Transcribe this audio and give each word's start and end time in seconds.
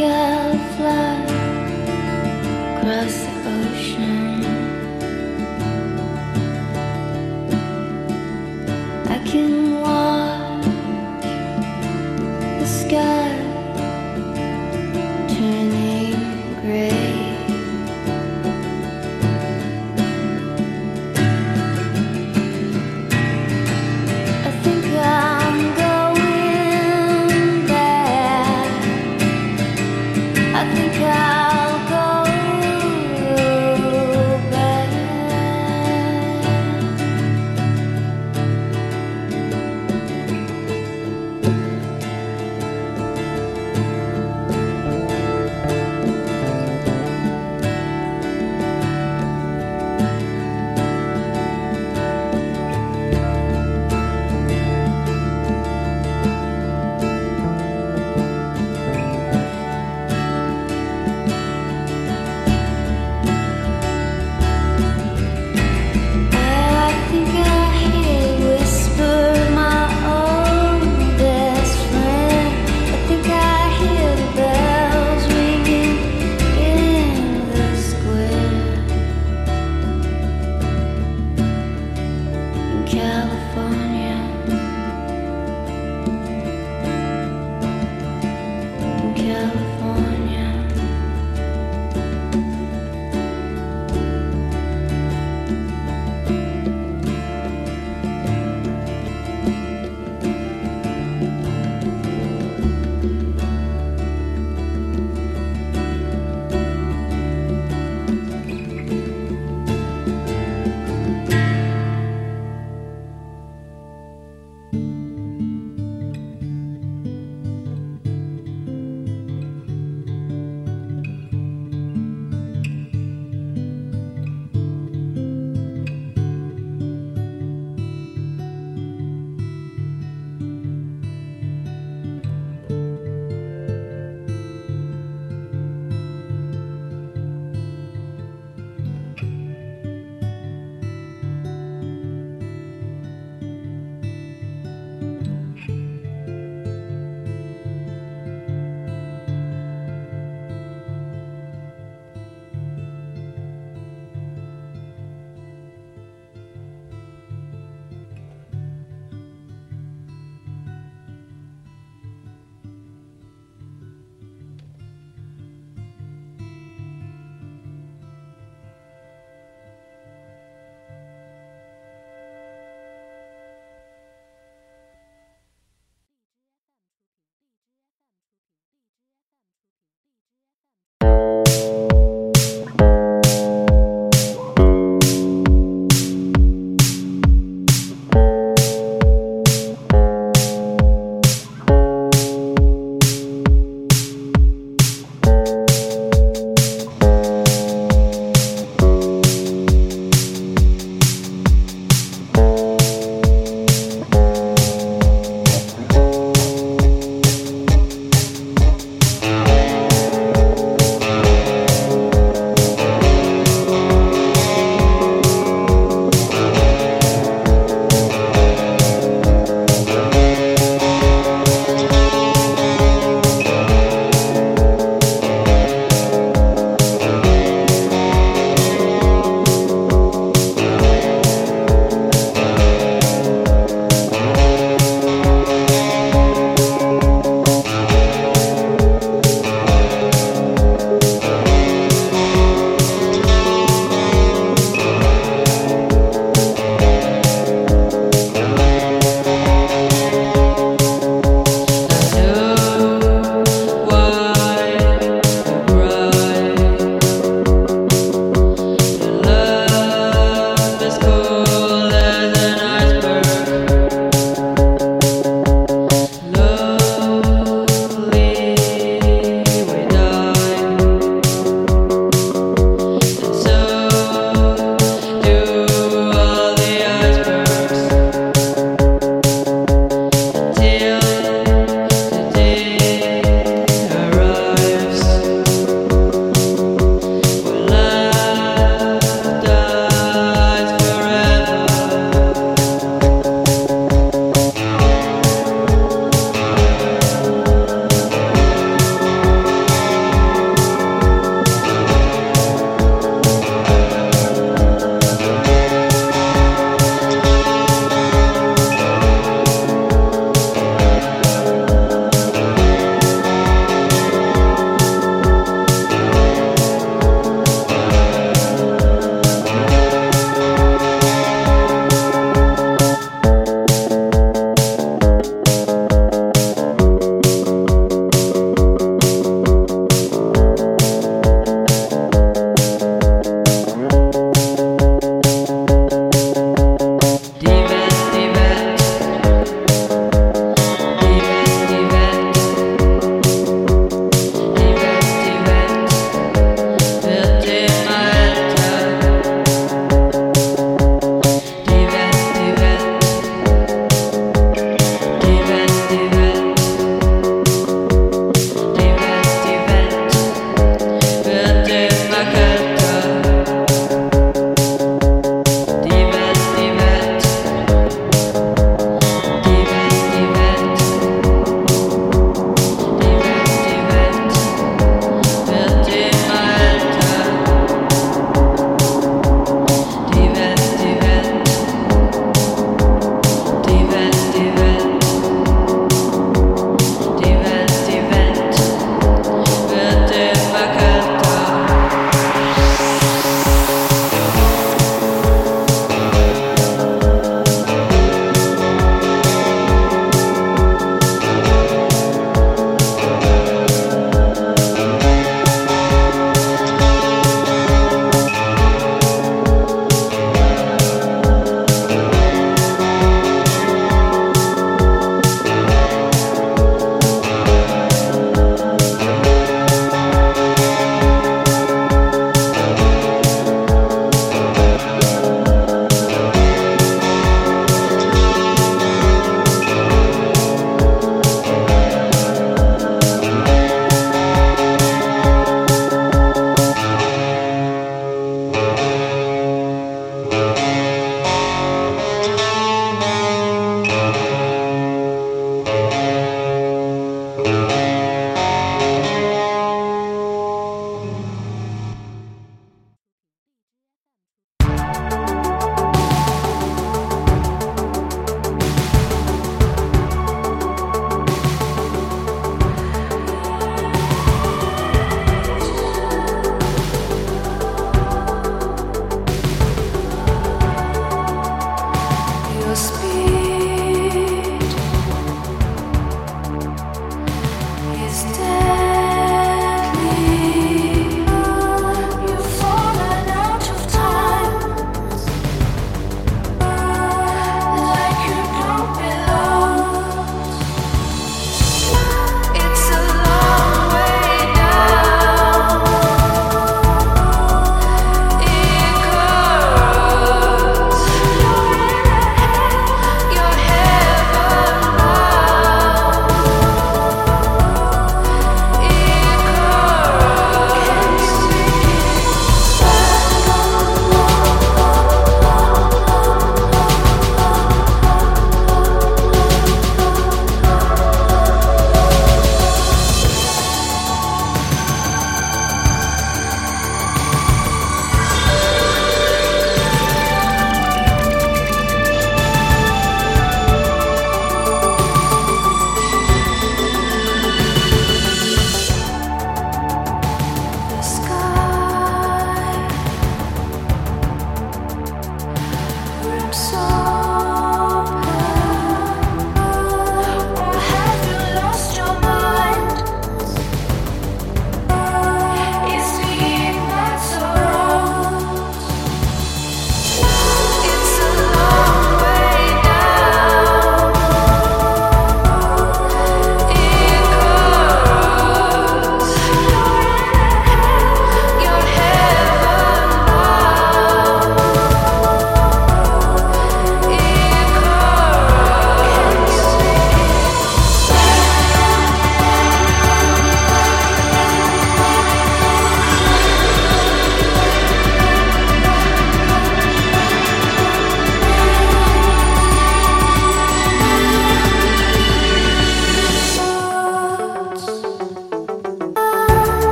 天。 0.00 0.49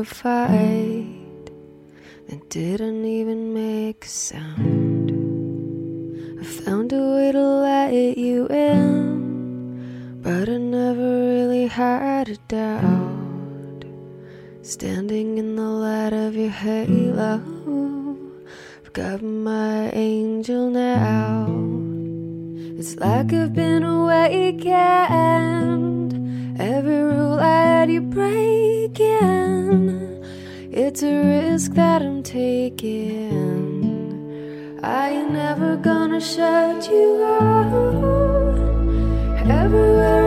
of 0.00 0.08
five. 0.08 0.89
risk 31.60 31.74
that 31.74 32.00
I'm 32.00 32.22
taking. 32.22 32.88
I 34.82 35.10
ain't 35.10 35.30
never 35.30 35.76
gonna 35.76 36.18
shut 36.20 36.88
you 36.88 37.22
out. 37.22 38.56
Everywhere. 39.46 40.19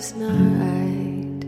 was 0.00 0.14
night. 0.14 1.44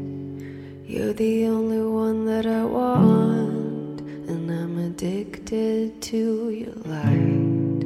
You're 0.87 1.15
the 1.15 1.47
only 1.47 1.81
one 2.05 2.27
that 2.27 2.45
I 2.45 2.65
want, 2.65 4.03
and 4.29 4.51
I'm 4.51 4.77
addicted 4.89 6.03
to 6.11 6.51
your 6.51 6.77
light. 6.95 7.83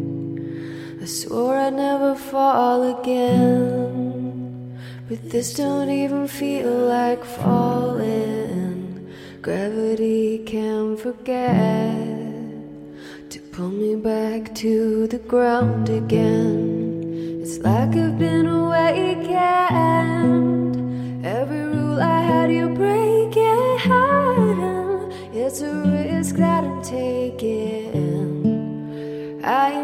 I 1.01 1.05
swore 1.05 1.57
I'd 1.57 1.75
never 1.75 2.17
fall 2.17 2.99
again, 2.99 4.77
but 5.09 5.31
this 5.31 5.55
don't 5.55 5.89
even 5.89 6.27
feel 6.27 6.73
like 6.99 7.25
falling. 7.25 9.07
Gravity 9.43 10.39
can 10.39 10.97
forget 10.97 11.95
to 13.31 13.39
pull 13.53 13.71
me 13.71 13.95
back 13.95 14.53
to 14.57 15.07
the 15.07 15.23
ground 15.33 15.91
again. 15.91 17.41
It's 17.41 17.59
like 17.59 17.95
I've 17.95 18.19
been 18.19 18.46
I 29.47 29.76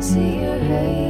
see 0.00 0.40
your 0.40 0.58
hate. 0.58 1.09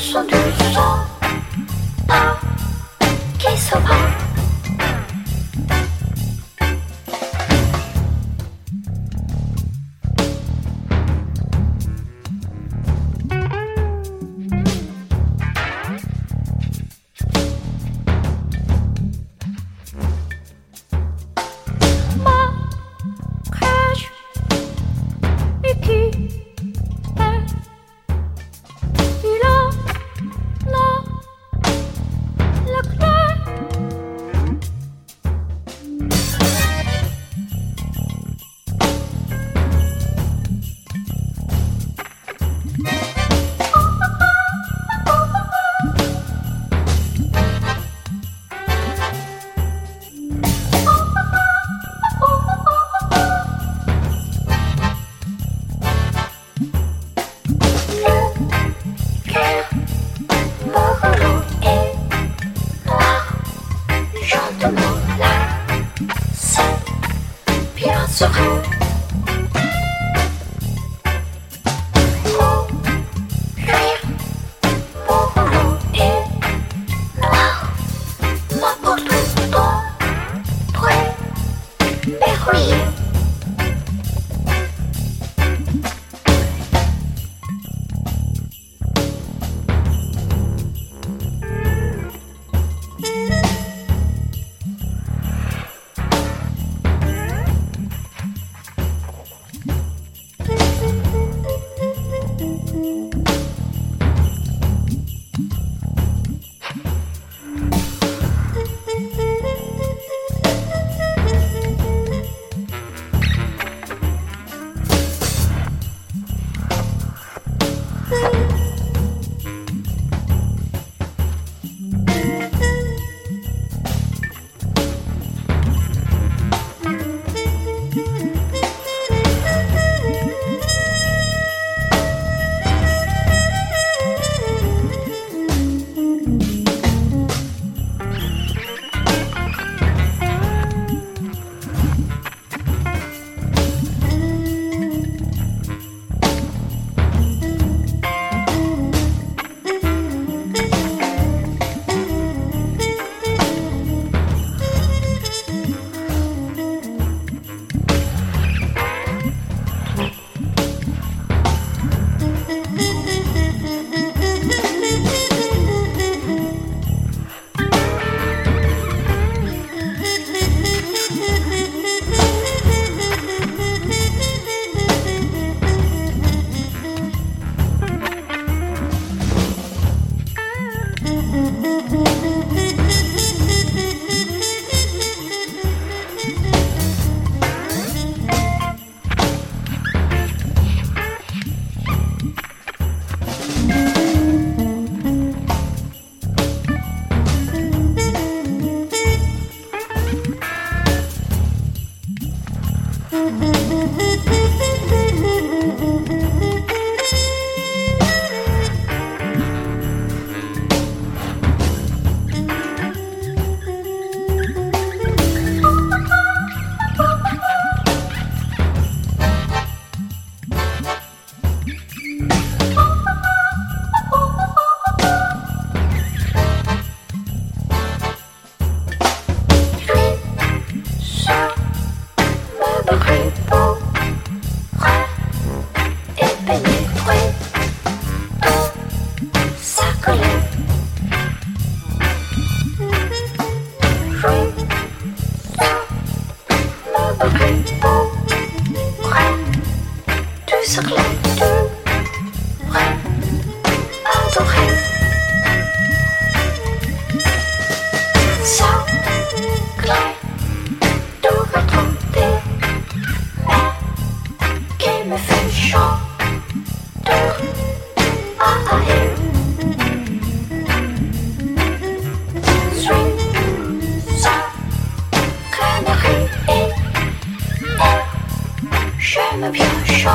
sono 0.00 0.24
du 0.24 0.36
så 0.58 0.70
bra, 2.06 2.36
okej 3.34 3.56
så 3.56 3.76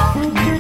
Thank 0.04 0.48
you. 0.48 0.55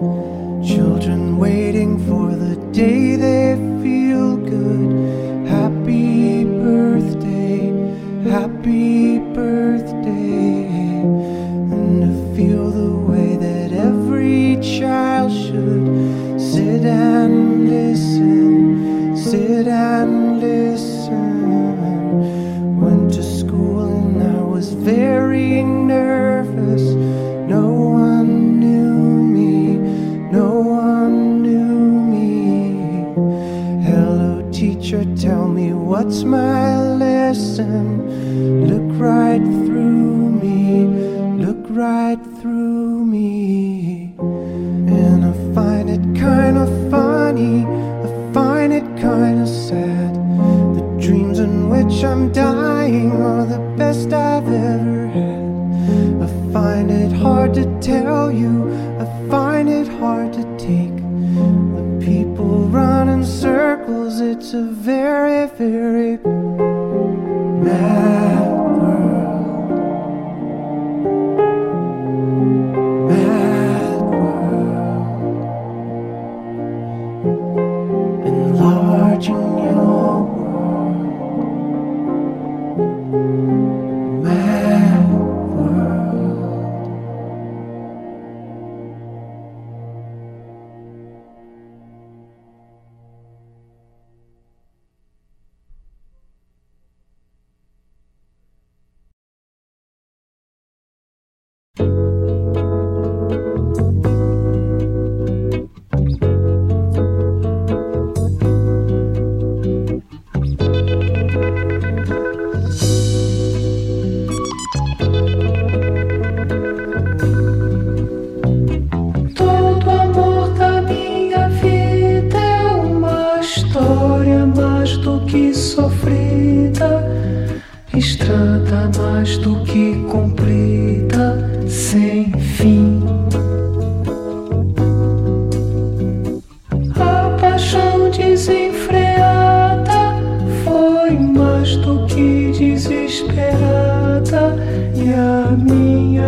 Children 0.00 1.36
waiting 1.36 1.98
for 2.08 2.34
the 2.34 2.56
day 2.72 3.16
they 3.16 3.56
feel. 3.82 3.91
listen 37.52 37.91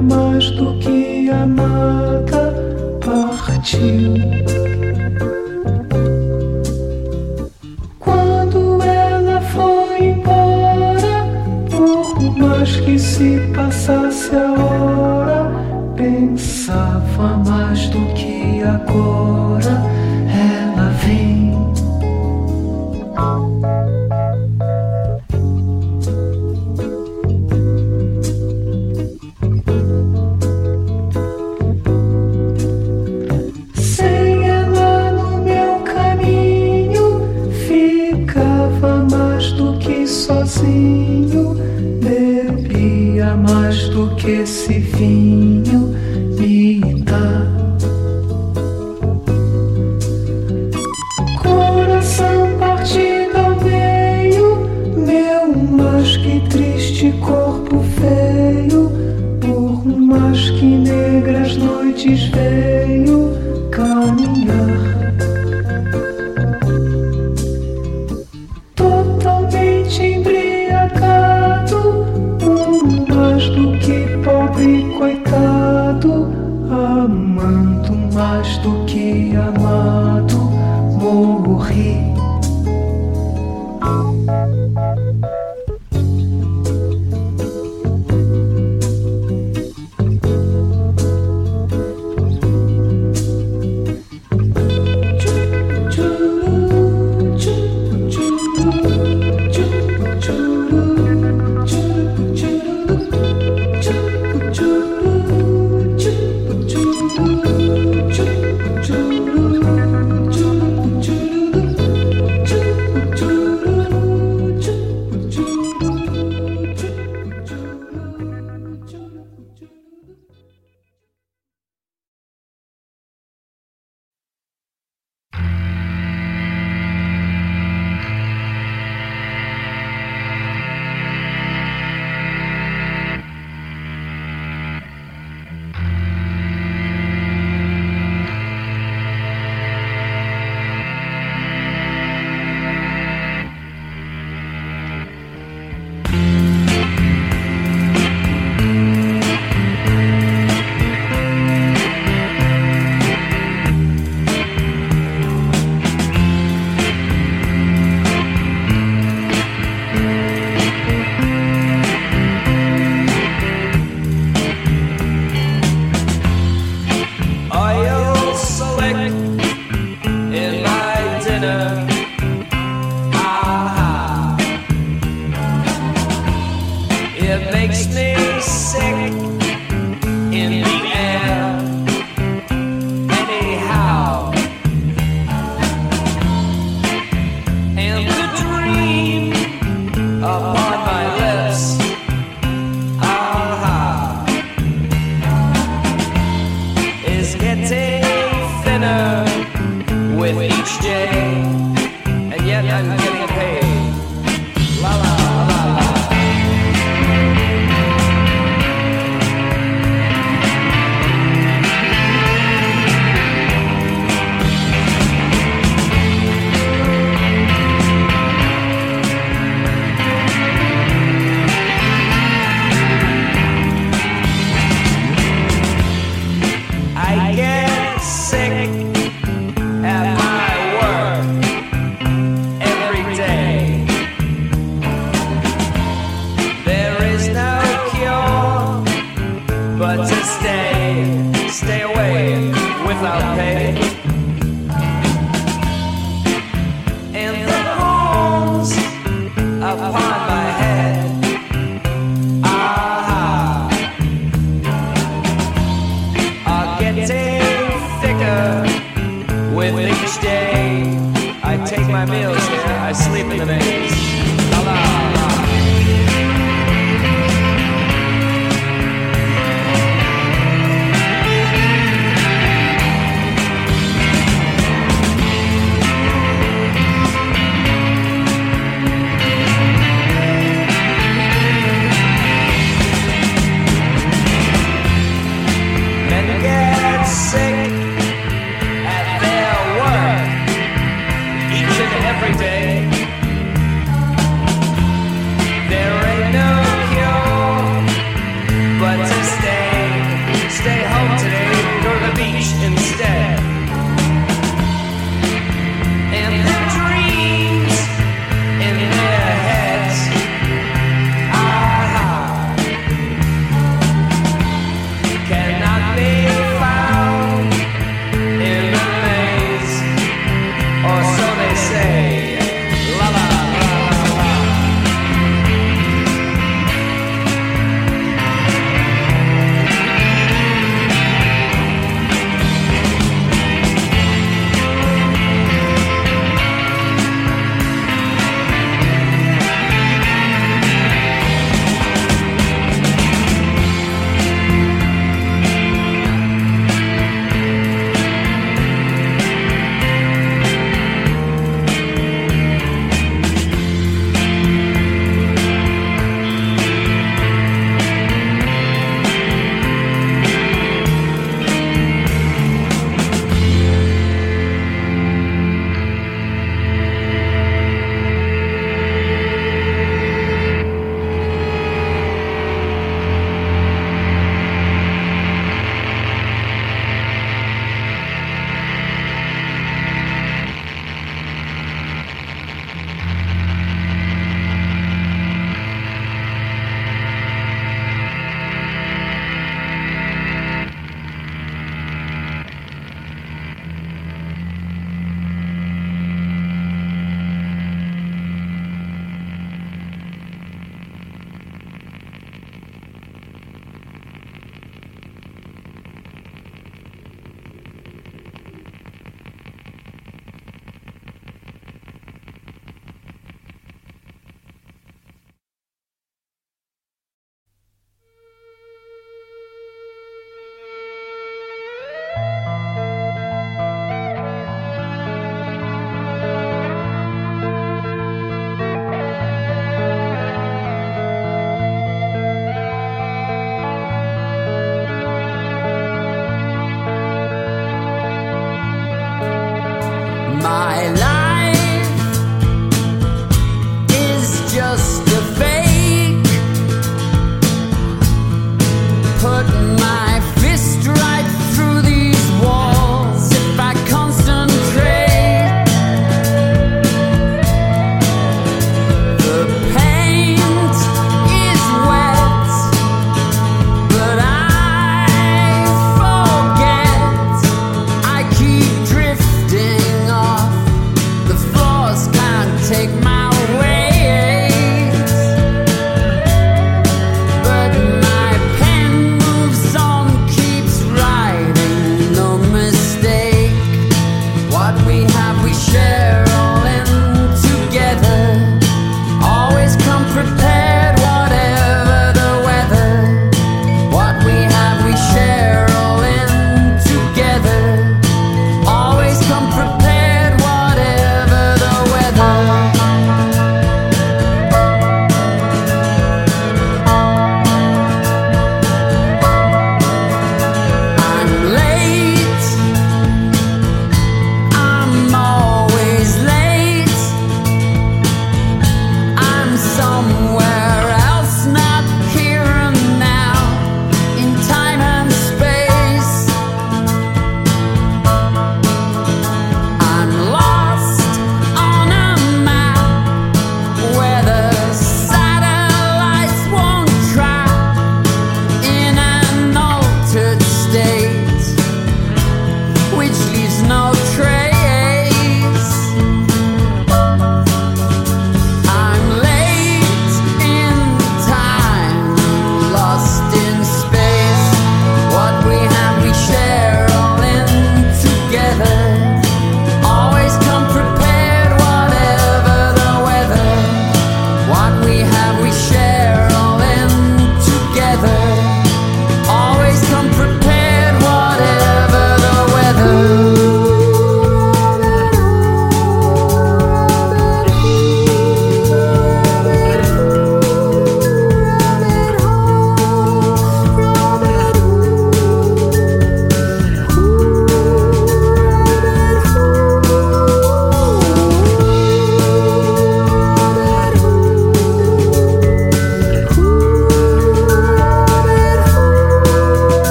mais 0.00 0.50
do 0.52 0.74
que 0.78 1.30
amada, 1.30 2.54
partiu. 3.04 4.47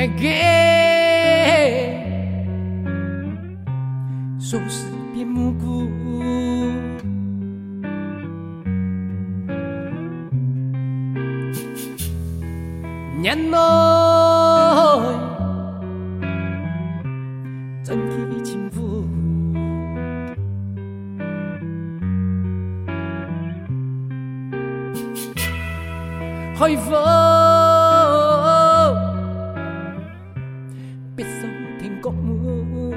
again. 0.00 0.59
Biết 31.20 31.26
sống 31.42 31.78
thành 31.80 32.00
có 32.02 32.10
mưa 32.10 32.90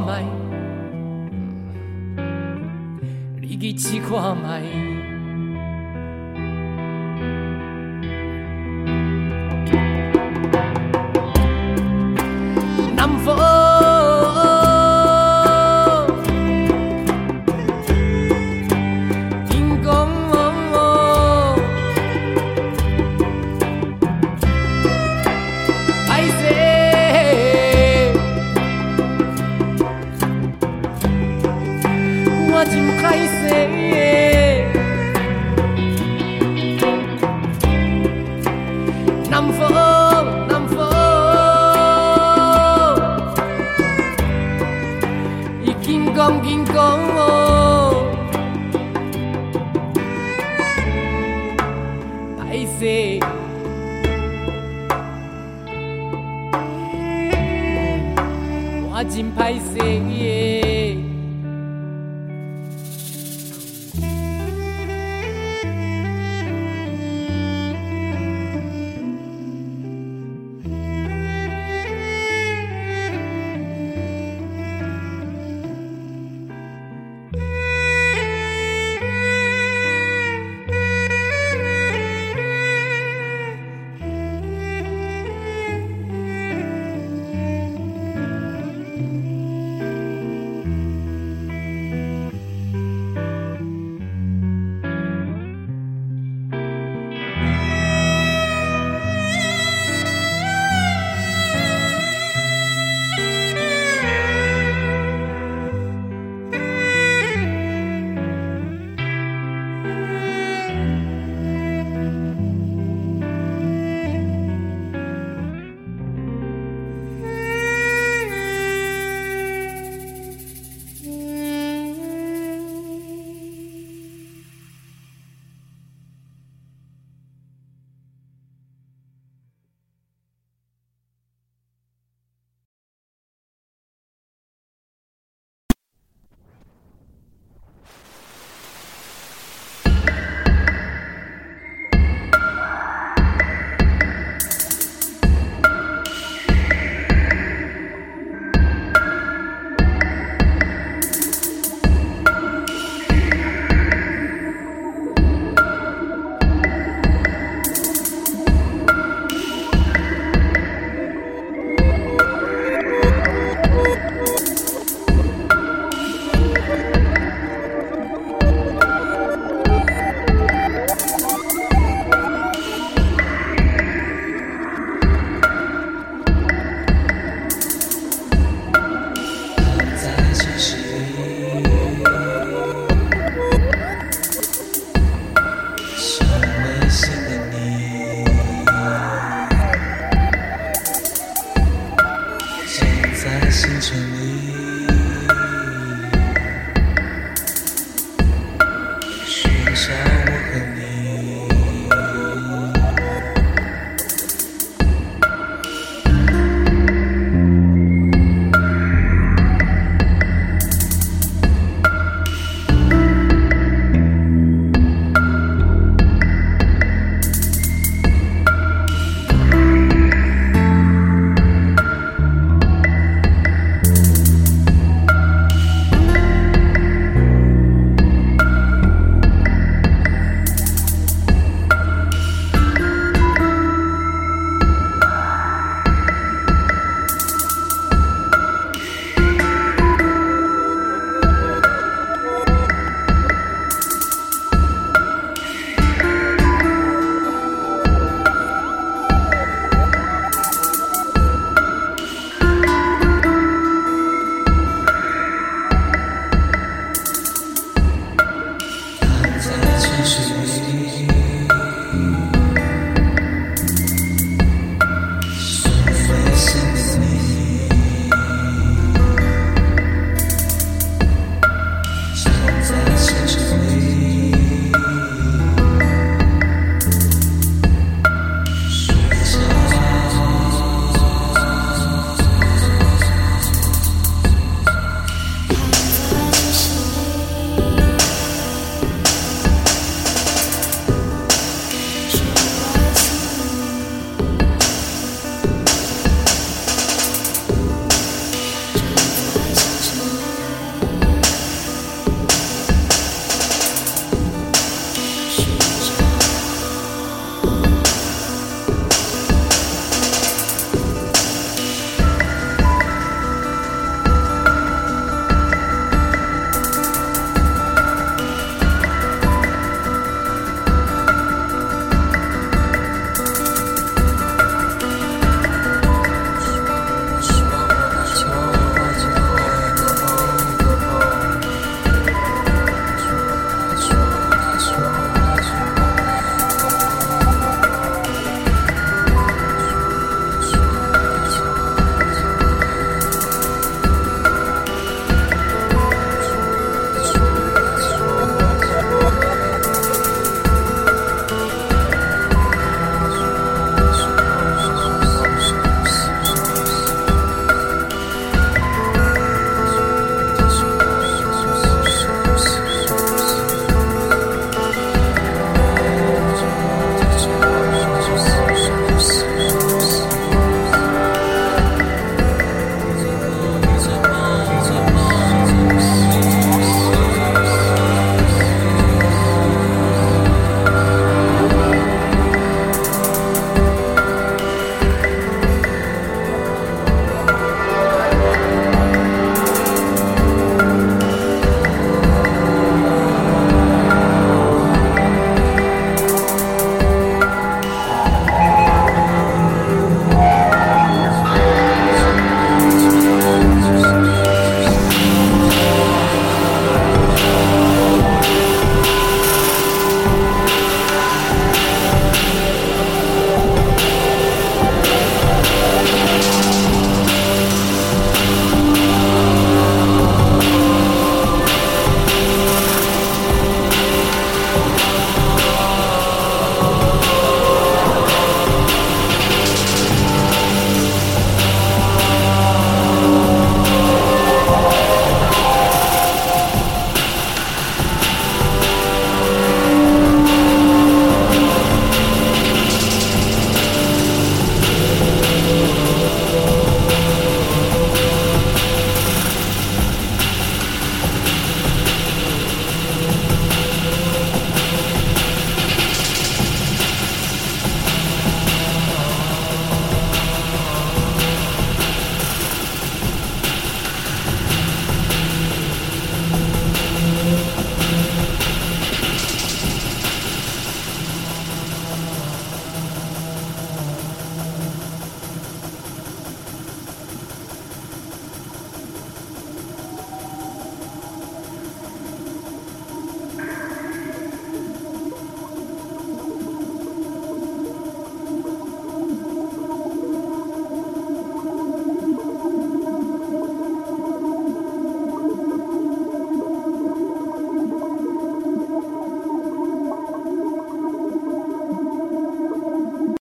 mamãe 0.00 0.35